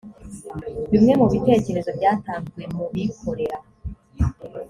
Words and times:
bimwe 0.91 1.13
mu 1.19 1.25
bitekerezo 1.33 1.89
byatanzwe 1.97 2.61
mu 2.75 2.85
bikorera 2.93 3.57